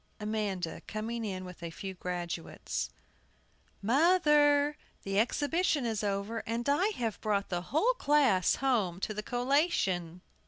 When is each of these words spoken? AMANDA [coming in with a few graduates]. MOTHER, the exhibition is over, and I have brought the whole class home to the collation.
AMANDA 0.19 0.81
[coming 0.87 1.23
in 1.23 1.45
with 1.45 1.61
a 1.61 1.69
few 1.69 1.93
graduates]. 1.93 2.89
MOTHER, 3.83 4.75
the 5.03 5.19
exhibition 5.19 5.85
is 5.85 6.03
over, 6.03 6.39
and 6.47 6.67
I 6.67 6.87
have 6.95 7.21
brought 7.21 7.49
the 7.49 7.61
whole 7.69 7.93
class 7.93 8.55
home 8.55 8.99
to 9.01 9.13
the 9.13 9.21
collation. 9.21 10.21